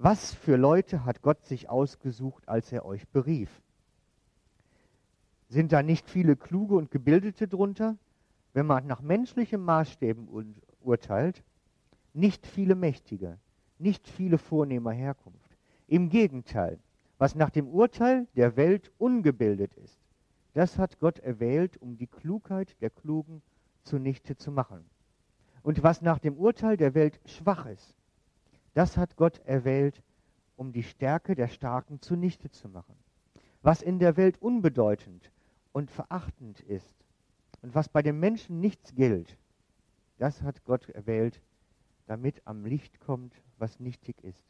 Was 0.00 0.32
für 0.32 0.54
Leute 0.54 1.04
hat 1.04 1.22
Gott 1.22 1.44
sich 1.44 1.68
ausgesucht, 1.68 2.48
als 2.48 2.70
er 2.70 2.86
euch 2.86 3.08
berief? 3.08 3.50
Sind 5.48 5.72
da 5.72 5.82
nicht 5.82 6.08
viele 6.08 6.36
kluge 6.36 6.76
und 6.76 6.92
gebildete 6.92 7.48
drunter? 7.48 7.96
Wenn 8.52 8.66
man 8.66 8.86
nach 8.86 9.00
menschlichen 9.00 9.60
Maßstäben 9.60 10.28
urteilt, 10.82 11.42
nicht 12.14 12.46
viele 12.46 12.76
Mächtige, 12.76 13.38
nicht 13.80 14.06
viele 14.06 14.38
vornehmer 14.38 14.92
Herkunft. 14.92 15.56
Im 15.88 16.10
Gegenteil, 16.10 16.78
was 17.18 17.34
nach 17.34 17.50
dem 17.50 17.66
Urteil 17.66 18.28
der 18.36 18.56
Welt 18.56 18.92
ungebildet 18.98 19.74
ist, 19.74 19.98
das 20.54 20.78
hat 20.78 21.00
Gott 21.00 21.18
erwählt, 21.18 21.76
um 21.82 21.96
die 21.96 22.06
Klugheit 22.06 22.80
der 22.80 22.90
Klugen 22.90 23.42
zunichte 23.82 24.36
zu 24.36 24.52
machen. 24.52 24.84
Und 25.64 25.82
was 25.82 26.02
nach 26.02 26.20
dem 26.20 26.36
Urteil 26.36 26.76
der 26.76 26.94
Welt 26.94 27.18
schwach 27.26 27.66
ist, 27.66 27.97
das 28.74 28.96
hat 28.96 29.16
Gott 29.16 29.38
erwählt, 29.44 30.02
um 30.56 30.72
die 30.72 30.82
Stärke 30.82 31.34
der 31.34 31.48
Starken 31.48 32.00
zunichte 32.00 32.50
zu 32.50 32.68
machen. 32.68 32.96
Was 33.62 33.82
in 33.82 33.98
der 33.98 34.16
Welt 34.16 34.40
unbedeutend 34.40 35.30
und 35.72 35.90
verachtend 35.90 36.60
ist 36.60 36.94
und 37.62 37.74
was 37.74 37.88
bei 37.88 38.02
den 38.02 38.18
Menschen 38.18 38.60
nichts 38.60 38.94
gilt, 38.94 39.36
das 40.18 40.42
hat 40.42 40.64
Gott 40.64 40.88
erwählt, 40.90 41.40
damit 42.06 42.42
am 42.44 42.64
Licht 42.64 43.00
kommt, 43.00 43.34
was 43.58 43.78
nichtig 43.80 44.16
ist 44.24 44.44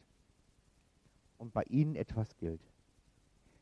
und 1.37 1.53
bei 1.53 1.63
ihnen 1.63 1.95
etwas 1.95 2.35
gilt. 2.37 2.61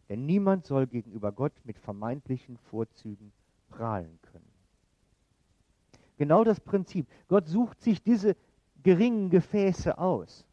Denn 0.09 0.25
niemand 0.25 0.65
soll 0.65 0.87
gegenüber 0.87 1.31
Gott 1.31 1.53
mit 1.63 1.77
vermeintlichen 1.77 2.57
Vorzügen 2.57 3.31
prahlen 3.69 4.19
können. 4.31 4.51
Genau 6.17 6.43
das 6.43 6.59
Prinzip. 6.59 7.07
Gott 7.27 7.47
sucht 7.47 7.81
sich 7.81 8.01
diese 8.01 8.35
geringen 8.83 9.29
Gefäße 9.29 9.97
aus, 9.97 10.45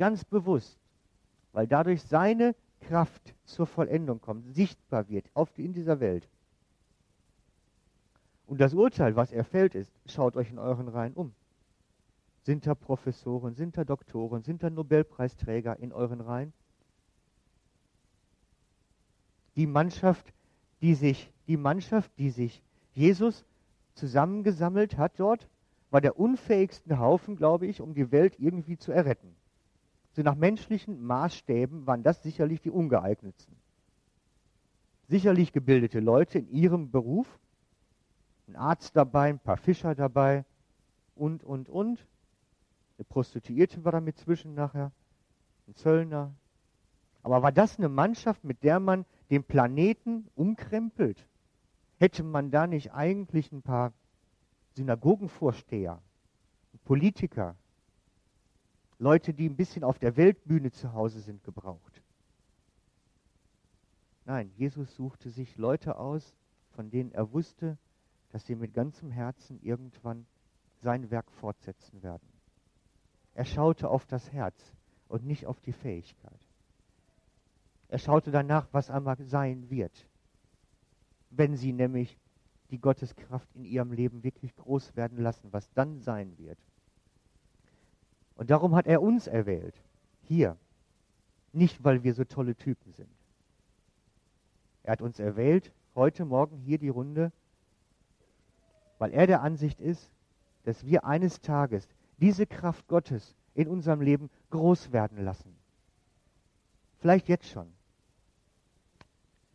ganz 0.00 0.24
bewusst, 0.24 0.76
weil 1.52 1.68
dadurch 1.68 2.02
seine 2.02 2.56
Kraft 2.80 3.34
zur 3.44 3.66
Vollendung 3.66 4.20
kommt, 4.20 4.52
sichtbar 4.54 5.08
wird 5.08 5.30
auf 5.34 5.52
die, 5.52 5.64
in 5.64 5.74
dieser 5.74 6.00
Welt. 6.00 6.28
Und 8.46 8.60
das 8.60 8.74
Urteil, 8.74 9.14
was 9.14 9.30
er 9.30 9.44
fällt, 9.44 9.76
ist, 9.76 9.92
schaut 10.06 10.34
euch 10.34 10.50
in 10.50 10.58
euren 10.58 10.88
Reihen 10.88 11.14
um. 11.14 11.32
Sind 12.42 12.66
da 12.66 12.74
Professoren, 12.74 13.54
sind 13.54 13.76
da 13.76 13.84
Doktoren, 13.84 14.42
sind 14.42 14.64
da 14.64 14.70
Nobelpreisträger 14.70 15.78
in 15.78 15.92
euren 15.92 16.20
Reihen? 16.20 16.52
die 19.56 19.66
Mannschaft, 19.66 20.32
die 20.80 20.94
sich, 20.94 21.30
die 21.46 21.56
Mannschaft, 21.56 22.10
die 22.18 22.30
sich 22.30 22.62
Jesus 22.94 23.44
zusammengesammelt 23.94 24.96
hat 24.96 25.18
dort, 25.18 25.48
war 25.90 26.00
der 26.00 26.18
unfähigste 26.18 26.98
Haufen, 26.98 27.36
glaube 27.36 27.66
ich, 27.66 27.80
um 27.80 27.92
die 27.92 28.10
Welt 28.12 28.36
irgendwie 28.38 28.78
zu 28.78 28.92
erretten. 28.92 29.34
So 30.12 30.22
nach 30.22 30.34
menschlichen 30.34 31.02
Maßstäben 31.02 31.86
waren 31.86 32.02
das 32.02 32.22
sicherlich 32.22 32.60
die 32.60 32.70
ungeeignetsten. 32.70 33.56
Sicherlich 35.08 35.52
gebildete 35.52 36.00
Leute 36.00 36.38
in 36.38 36.50
ihrem 36.50 36.90
Beruf, 36.90 37.38
ein 38.48 38.56
Arzt 38.56 38.96
dabei, 38.96 39.28
ein 39.28 39.38
paar 39.38 39.56
Fischer 39.56 39.94
dabei 39.94 40.44
und, 41.14 41.44
und, 41.44 41.68
und. 41.68 42.06
Eine 42.98 43.04
Prostituierte 43.04 43.84
war 43.84 43.92
da 43.92 44.00
mit 44.00 44.18
zwischen 44.18 44.54
nachher, 44.54 44.92
ein 45.68 45.74
Zöllner. 45.74 46.34
Aber 47.22 47.42
war 47.42 47.52
das 47.52 47.78
eine 47.78 47.88
Mannschaft, 47.88 48.44
mit 48.44 48.62
der 48.62 48.80
man 48.80 49.04
den 49.30 49.44
Planeten 49.44 50.28
umkrempelt, 50.34 51.26
hätte 51.98 52.24
man 52.24 52.50
da 52.50 52.66
nicht 52.66 52.92
eigentlich 52.92 53.52
ein 53.52 53.62
paar 53.62 53.92
Synagogenvorsteher, 54.74 56.00
Politiker, 56.84 57.56
Leute, 59.00 59.32
die 59.32 59.48
ein 59.48 59.56
bisschen 59.56 59.82
auf 59.82 59.98
der 59.98 60.18
Weltbühne 60.18 60.72
zu 60.72 60.92
Hause 60.92 61.20
sind, 61.20 61.42
gebraucht? 61.42 62.02
Nein, 64.26 64.52
Jesus 64.56 64.94
suchte 64.94 65.30
sich 65.30 65.56
Leute 65.56 65.96
aus, 65.96 66.36
von 66.72 66.90
denen 66.90 67.10
er 67.12 67.32
wusste, 67.32 67.78
dass 68.28 68.44
sie 68.44 68.54
mit 68.54 68.74
ganzem 68.74 69.10
Herzen 69.10 69.58
irgendwann 69.62 70.26
sein 70.76 71.10
Werk 71.10 71.32
fortsetzen 71.32 72.02
werden. 72.02 72.28
Er 73.32 73.46
schaute 73.46 73.88
auf 73.88 74.04
das 74.04 74.30
Herz 74.32 74.74
und 75.08 75.24
nicht 75.24 75.46
auf 75.46 75.58
die 75.62 75.72
Fähigkeit. 75.72 76.38
Er 77.88 77.98
schaute 77.98 78.30
danach, 78.30 78.68
was 78.72 78.90
einmal 78.90 79.16
sein 79.24 79.70
wird, 79.70 80.06
wenn 81.30 81.56
sie 81.56 81.72
nämlich 81.72 82.18
die 82.70 82.78
Gotteskraft 82.78 83.48
in 83.54 83.64
ihrem 83.64 83.92
Leben 83.92 84.22
wirklich 84.22 84.54
groß 84.56 84.94
werden 84.94 85.16
lassen, 85.16 85.54
was 85.54 85.72
dann 85.72 86.00
sein 86.02 86.36
wird. 86.36 86.58
Und 88.40 88.48
darum 88.48 88.74
hat 88.74 88.86
er 88.86 89.02
uns 89.02 89.26
erwählt, 89.26 89.74
hier, 90.22 90.56
nicht 91.52 91.84
weil 91.84 92.04
wir 92.04 92.14
so 92.14 92.24
tolle 92.24 92.54
Typen 92.54 92.90
sind. 92.94 93.10
Er 94.82 94.92
hat 94.92 95.02
uns 95.02 95.18
erwählt, 95.18 95.70
heute 95.94 96.24
Morgen 96.24 96.56
hier 96.56 96.78
die 96.78 96.88
Runde, 96.88 97.32
weil 98.98 99.12
er 99.12 99.26
der 99.26 99.42
Ansicht 99.42 99.78
ist, 99.78 100.08
dass 100.64 100.86
wir 100.86 101.04
eines 101.04 101.42
Tages 101.42 101.86
diese 102.16 102.46
Kraft 102.46 102.88
Gottes 102.88 103.34
in 103.54 103.68
unserem 103.68 104.00
Leben 104.00 104.30
groß 104.48 104.90
werden 104.90 105.22
lassen. 105.22 105.54
Vielleicht 107.00 107.28
jetzt 107.28 107.46
schon 107.46 107.70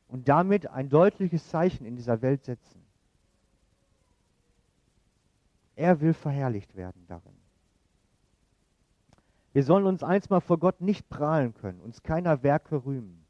und 0.10 0.30
damit 0.30 0.68
ein 0.68 0.90
deutliches 0.90 1.50
Zeichen 1.50 1.88
in 1.88 1.96
dieser 1.96 2.22
Welt 2.22 2.44
setzen. 2.44 2.86
Er 5.76 6.02
will 6.02 6.14
verherrlicht 6.14 6.76
werden 6.76 7.04
darin. 7.08 7.35
Wir 9.56 9.64
sollen 9.64 9.86
uns 9.86 10.04
einstmal 10.04 10.42
vor 10.42 10.60
Gott 10.60 10.82
nicht 10.82 11.08
prahlen 11.08 11.54
können, 11.54 11.80
uns 11.80 12.04
keiner 12.04 12.44
Werke 12.44 12.84
rühmen. 12.84 13.24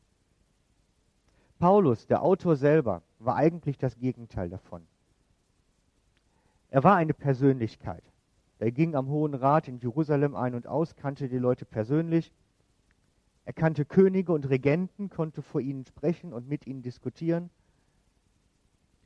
Paulus, 1.60 2.08
der 2.08 2.24
Autor 2.24 2.56
selber, 2.56 3.04
war 3.20 3.36
eigentlich 3.36 3.78
das 3.78 3.96
Gegenteil 3.98 4.50
davon. 4.50 4.82
Er 6.72 6.84
war 6.84 6.96
eine 6.96 7.14
Persönlichkeit. 7.14 8.04
Er 8.58 8.72
ging 8.72 8.96
am 8.96 9.08
Hohen 9.08 9.36
Rat 9.36 9.68
in 9.68 9.78
Jerusalem 9.78 10.36
ein 10.36 10.56
und 10.56 10.66
aus, 10.68 10.96
kannte 10.96 11.30
die 11.30 11.38
Leute 11.38 11.66
persönlich 11.66 12.34
er 13.46 13.54
kannte 13.54 13.86
Könige 13.86 14.34
und 14.34 14.50
Regenten, 14.50 15.10
konnte 15.10 15.44
vor 15.44 15.62
ihnen 15.62 15.86
sprechen 15.86 16.34
und 16.34 16.50
mit 16.50 16.66
ihnen 16.66 16.82
diskutieren. 16.82 17.52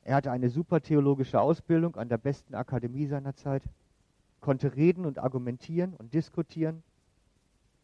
Er 0.06 0.16
hatte 0.16 0.32
eine 0.32 0.50
super 0.50 0.82
theologische 0.82 1.42
Ausbildung 1.42 1.98
an 1.98 2.08
der 2.08 2.18
besten 2.18 2.56
Akademie 2.56 3.06
seiner 3.06 3.36
Zeit, 3.36 3.64
konnte 4.40 4.76
reden 4.78 5.06
und 5.06 5.20
argumentieren 5.20 5.94
und 5.94 6.14
diskutieren. 6.14 6.84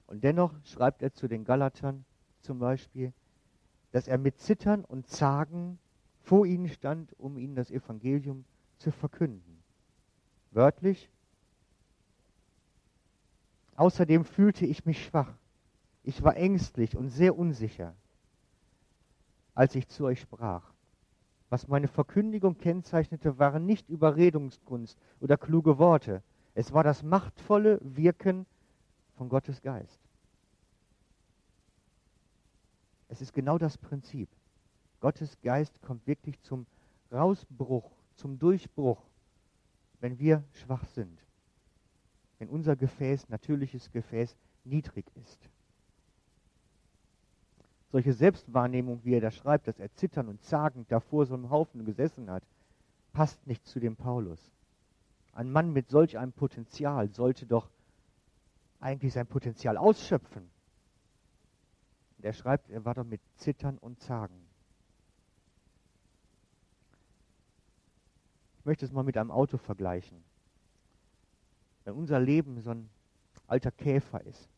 Und 0.08 0.24
dennoch 0.24 0.54
schreibt 0.64 1.02
er 1.02 1.14
zu 1.14 1.28
den 1.28 1.44
Galatern 1.46 2.06
zum 2.42 2.60
Beispiel, 2.60 3.14
dass 3.92 4.08
er 4.08 4.18
mit 4.18 4.40
Zittern 4.40 4.86
und 4.86 5.08
Zagen 5.08 5.80
vor 6.22 6.46
ihnen 6.46 6.70
stand, 6.70 7.14
um 7.20 7.38
ihnen 7.38 7.56
das 7.56 7.72
Evangelium 7.72 8.46
zu 8.78 8.92
verkünden. 8.92 9.64
Wörtlich, 10.52 11.10
Außerdem 13.76 14.24
fühlte 14.24 14.66
ich 14.66 14.86
mich 14.86 15.04
schwach. 15.06 15.34
Ich 16.04 16.24
war 16.24 16.38
ängstlich 16.38 16.96
und 16.96 17.10
sehr 17.10 17.38
unsicher, 17.38 17.94
als 19.54 19.76
ich 19.76 19.88
zu 19.88 20.06
euch 20.06 20.22
sprach. 20.22 20.72
Was 21.50 21.68
meine 21.68 21.88
Verkündigung 21.88 22.58
kennzeichnete, 22.58 23.38
waren 23.38 23.66
nicht 23.66 23.90
Überredungskunst 23.90 24.98
oder 25.20 25.38
kluge 25.38 25.78
Worte. 25.78 26.24
Es 26.54 26.74
war 26.74 26.84
das 26.84 27.04
machtvolle 27.04 27.80
Wirken 27.82 28.46
von 29.16 29.30
Gottes 29.30 29.62
Geist. 29.62 30.00
Es 33.08 33.22
ist 33.22 33.34
genau 33.34 33.58
das 33.58 33.78
Prinzip. 33.78 34.30
Gottes 35.00 35.40
Geist 35.42 35.82
kommt 35.82 36.06
wirklich 36.08 36.42
zum 36.42 36.66
Rausbruch, 37.12 37.92
zum 38.16 38.40
Durchbruch, 38.40 39.02
wenn 40.00 40.20
wir 40.20 40.44
schwach 40.54 40.86
sind. 40.88 41.20
Wenn 42.40 42.50
unser 42.50 42.76
Gefäß, 42.76 43.30
natürliches 43.30 43.92
Gefäß, 43.92 44.36
niedrig 44.64 45.06
ist. 45.16 45.40
Solche 47.92 48.14
Selbstwahrnehmung, 48.14 49.00
wie 49.04 49.14
er 49.14 49.22
da 49.22 49.32
schreibt, 49.32 49.68
dass 49.68 49.80
er 49.80 49.94
zitternd 49.94 50.28
und 50.28 50.44
zagend 50.44 50.92
da 50.92 51.00
vor 51.00 51.26
so 51.26 51.36
einem 51.36 51.50
Haufen 51.50 51.86
gesessen 51.86 52.30
hat, 52.30 52.44
passt 53.14 53.46
nicht 53.48 53.66
zu 53.66 53.80
dem 53.80 53.96
Paulus. 53.96 54.52
Ein 55.32 55.52
Mann 55.52 55.72
mit 55.72 55.90
solch 55.90 56.18
einem 56.18 56.34
Potenzial 56.34 57.10
sollte 57.10 57.46
doch 57.46 57.70
eigentlich 58.80 59.14
sein 59.14 59.28
Potenzial 59.28 59.78
ausschöpfen. 59.78 60.50
Und 62.18 62.26
er 62.26 62.34
schreibt, 62.34 62.70
er 62.70 62.86
war 62.86 62.94
doch 62.94 63.04
mit 63.04 63.22
Zittern 63.38 63.78
und 63.78 64.00
Zagen. 64.00 64.48
Ich 68.60 68.66
möchte 68.66 68.86
es 68.86 68.92
mal 68.92 69.04
mit 69.04 69.18
einem 69.18 69.32
Auto 69.32 69.58
vergleichen. 69.58 70.24
Wenn 71.84 71.94
unser 71.94 72.20
Leben 72.20 72.62
so 72.62 72.72
ein 72.72 72.90
alter 73.48 73.72
Käfer 73.72 74.22
ist, 74.22 74.50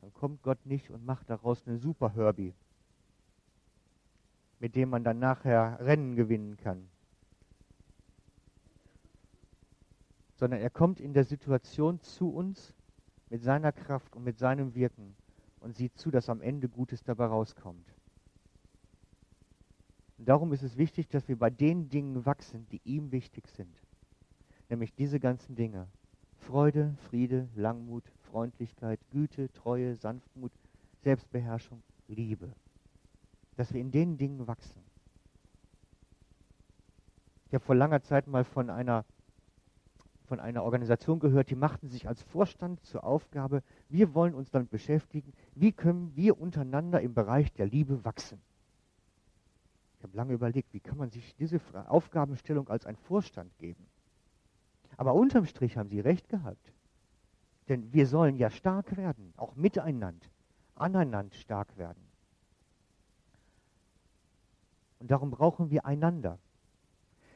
dann 0.00 0.14
kommt 0.14 0.42
Gott 0.42 0.64
nicht 0.64 0.90
und 0.90 1.04
macht 1.04 1.28
daraus 1.28 1.66
eine 1.66 1.76
Super 1.76 2.14
Herbie, 2.14 2.54
mit 4.60 4.76
dem 4.76 4.88
man 4.88 5.04
dann 5.04 5.18
nachher 5.18 5.78
Rennen 5.80 6.16
gewinnen 6.16 6.56
kann. 6.56 6.88
Sondern 10.38 10.60
er 10.60 10.70
kommt 10.70 11.00
in 11.00 11.12
der 11.12 11.24
Situation 11.24 12.00
zu 12.00 12.30
uns 12.30 12.74
mit 13.28 13.42
seiner 13.42 13.72
Kraft 13.72 14.14
und 14.16 14.24
mit 14.24 14.38
seinem 14.38 14.74
Wirken 14.74 15.16
und 15.60 15.74
sieht 15.74 15.98
zu, 15.98 16.10
dass 16.10 16.30
am 16.30 16.40
Ende 16.40 16.68
Gutes 16.68 17.02
dabei 17.02 17.26
rauskommt. 17.26 17.92
Und 20.16 20.28
darum 20.28 20.52
ist 20.52 20.62
es 20.62 20.76
wichtig, 20.76 21.08
dass 21.08 21.28
wir 21.28 21.36
bei 21.38 21.50
den 21.50 21.88
Dingen 21.88 22.24
wachsen, 22.24 22.66
die 22.70 22.80
ihm 22.84 23.12
wichtig 23.12 23.48
sind. 23.48 23.82
Nämlich 24.68 24.94
diese 24.94 25.20
ganzen 25.20 25.54
Dinge. 25.56 25.88
Freude, 26.36 26.94
Friede, 27.08 27.48
Langmut, 27.54 28.04
Freundlichkeit, 28.30 29.00
Güte, 29.10 29.52
Treue, 29.52 29.96
Sanftmut, 29.96 30.52
Selbstbeherrschung, 31.02 31.82
Liebe. 32.06 32.52
Dass 33.56 33.72
wir 33.72 33.80
in 33.80 33.90
den 33.90 34.16
Dingen 34.16 34.46
wachsen. 34.46 34.82
Ich 37.46 37.54
habe 37.54 37.64
vor 37.64 37.74
langer 37.74 38.02
Zeit 38.02 38.26
mal 38.26 38.44
von 38.44 38.70
einer 38.70 39.04
von 40.28 40.40
einer 40.40 40.62
Organisation 40.62 41.18
gehört, 41.18 41.50
die 41.50 41.56
machten 41.56 41.88
sich 41.88 42.06
als 42.06 42.22
Vorstand 42.22 42.84
zur 42.84 43.02
Aufgabe, 43.02 43.62
wir 43.88 44.14
wollen 44.14 44.34
uns 44.34 44.50
damit 44.50 44.70
beschäftigen, 44.70 45.32
wie 45.54 45.72
können 45.72 46.14
wir 46.14 46.38
untereinander 46.38 47.00
im 47.00 47.14
Bereich 47.14 47.52
der 47.54 47.66
Liebe 47.66 48.04
wachsen. 48.04 48.40
Ich 49.98 50.04
habe 50.04 50.16
lange 50.16 50.34
überlegt, 50.34 50.72
wie 50.72 50.80
kann 50.80 50.98
man 50.98 51.10
sich 51.10 51.34
diese 51.36 51.60
Aufgabenstellung 51.88 52.68
als 52.68 52.86
ein 52.86 52.96
Vorstand 52.96 53.56
geben. 53.58 53.86
Aber 54.96 55.14
unterm 55.14 55.46
Strich 55.46 55.76
haben 55.76 55.88
sie 55.88 56.00
recht 56.00 56.28
gehabt. 56.28 56.72
Denn 57.68 57.92
wir 57.92 58.06
sollen 58.06 58.36
ja 58.36 58.50
stark 58.50 58.96
werden, 58.96 59.32
auch 59.36 59.56
miteinander, 59.56 60.26
aneinander 60.74 61.34
stark 61.34 61.76
werden. 61.76 62.02
Und 65.00 65.10
darum 65.10 65.30
brauchen 65.30 65.70
wir 65.70 65.84
einander. 65.84 66.38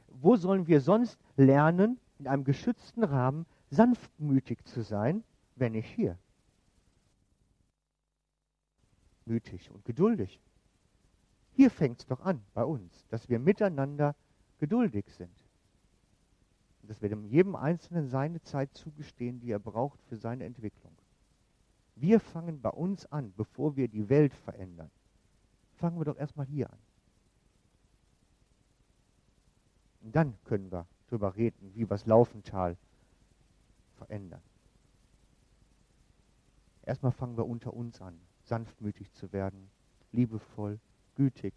Wo 0.09 0.37
sollen 0.37 0.67
wir 0.67 0.81
sonst 0.81 1.19
lernen, 1.37 1.99
in 2.23 2.29
einem 2.29 2.45
geschützten 2.45 3.03
Rahmen 3.03 3.47
sanftmütig 3.71 4.65
zu 4.65 4.83
sein, 4.83 5.25
wenn 5.57 5.73
nicht 5.73 5.93
hier. 5.93 6.17
Mütig 9.25 9.71
und 9.73 9.85
geduldig. 9.85 10.41
Hier 11.55 11.69
fängt 11.69 12.01
es 12.01 12.07
doch 12.07 12.21
an 12.21 12.41
bei 12.55 12.65
uns, 12.65 13.07
dass 13.09 13.29
wir 13.29 13.41
miteinander 13.41 14.15
geduldig 14.61 15.07
sind. 15.09 15.37
Und 16.83 16.91
dass 16.91 17.03
wir 17.03 17.09
dem 17.09 17.25
jedem 17.25 17.57
Einzelnen 17.57 18.09
seine 18.09 18.41
Zeit 18.43 18.73
zugestehen, 18.73 19.41
die 19.41 19.51
er 19.51 19.59
braucht 19.59 20.01
für 20.03 20.17
seine 20.17 20.45
Entwicklung. 20.45 20.97
Wir 21.97 22.21
fangen 22.21 22.61
bei 22.61 22.71
uns 22.71 23.05
an, 23.07 23.33
bevor 23.37 23.77
wir 23.77 23.89
die 23.89 24.09
Welt 24.09 24.33
verändern. 24.33 24.91
Fangen 25.75 25.99
wir 25.99 26.05
doch 26.05 26.17
erstmal 26.17 26.47
hier 26.47 26.71
an. 26.71 26.79
Und 30.03 30.15
dann 30.15 30.35
können 30.45 30.71
wir 30.71 30.87
drüber 31.13 31.37
reden, 31.37 31.75
wie 31.75 31.81
wir 31.81 31.89
das 31.89 32.07
Laufental 32.07 32.77
verändern. 33.97 34.41
Erstmal 36.85 37.13
fangen 37.13 37.37
wir 37.37 37.47
unter 37.47 37.75
uns 37.75 38.01
an, 38.01 38.19
sanftmütig 38.45 39.13
zu 39.13 39.33
werden, 39.33 39.71
liebevoll, 40.11 40.81
gütig, 41.15 41.55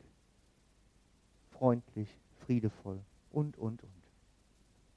freundlich, 1.52 2.20
friedevoll 2.42 3.02
und, 3.32 3.58
und, 3.58 3.82
und. 3.82 3.95